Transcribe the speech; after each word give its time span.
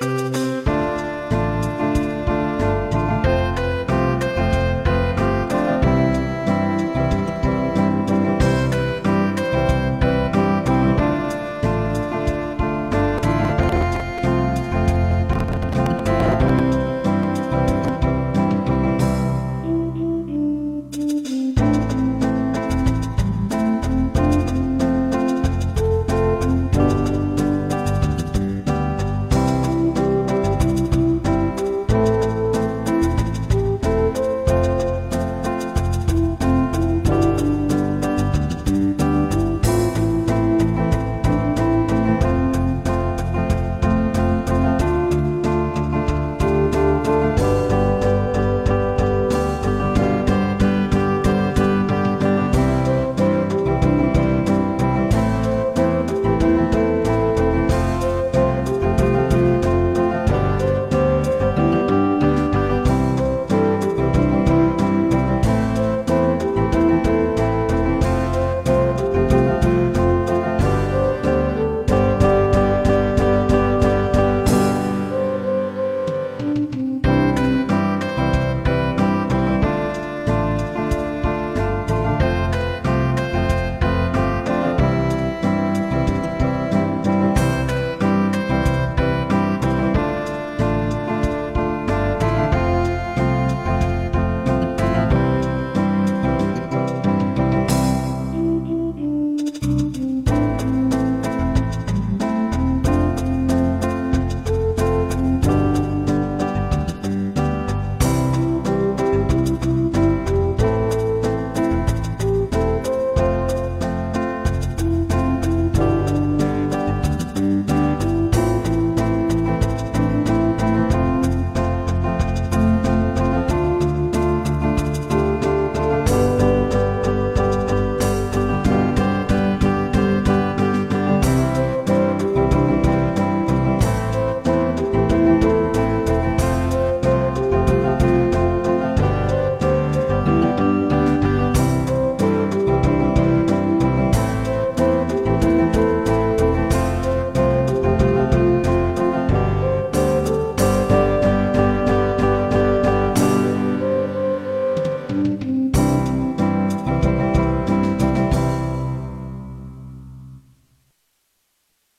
Música 0.00 0.57